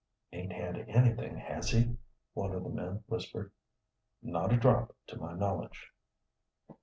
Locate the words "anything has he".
0.89-1.95